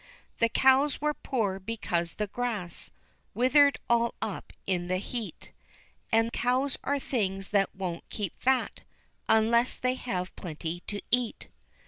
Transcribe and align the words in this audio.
The 0.39 0.49
cows 0.49 0.99
were 0.99 1.13
poor 1.13 1.59
because 1.59 2.13
the 2.13 2.25
grass 2.25 2.89
Withered 3.35 3.77
all 3.87 4.15
up 4.19 4.51
in 4.65 4.87
the 4.87 4.97
heat, 4.97 5.51
And 6.11 6.33
cows 6.33 6.75
are 6.83 6.97
things 6.99 7.49
that 7.49 7.75
won't 7.75 8.09
keep 8.09 8.33
fat 8.41 8.81
Unless 9.29 9.75
they 9.75 9.93
have 9.93 10.35
plenty 10.35 10.79
to 10.87 11.01
eat. 11.11 11.49